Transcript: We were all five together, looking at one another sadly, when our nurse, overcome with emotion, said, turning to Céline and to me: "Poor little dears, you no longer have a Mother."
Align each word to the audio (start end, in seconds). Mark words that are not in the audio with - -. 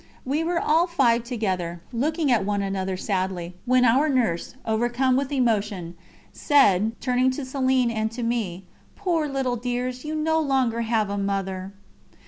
We 0.25 0.43
were 0.43 0.59
all 0.59 0.87
five 0.87 1.23
together, 1.25 1.79
looking 1.93 2.31
at 2.31 2.43
one 2.43 2.63
another 2.63 2.97
sadly, 2.97 3.53
when 3.67 3.85
our 3.85 4.09
nurse, 4.09 4.55
overcome 4.65 5.15
with 5.15 5.31
emotion, 5.31 5.93
said, 6.33 6.99
turning 6.99 7.29
to 7.29 7.43
Céline 7.43 7.93
and 7.93 8.11
to 8.13 8.23
me: 8.23 8.65
"Poor 8.95 9.27
little 9.29 9.57
dears, 9.57 10.03
you 10.03 10.15
no 10.15 10.39
longer 10.39 10.81
have 10.81 11.11
a 11.11 11.19
Mother." 11.19 11.71